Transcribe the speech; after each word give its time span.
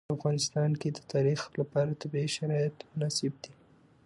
په 0.07 0.13
افغانستان 0.17 0.71
کې 0.81 0.89
د 0.93 0.99
تاریخ 1.13 1.39
لپاره 1.59 1.99
طبیعي 2.01 2.29
شرایط 2.37 2.75
مناسب 2.91 3.33
دي. 3.43 3.53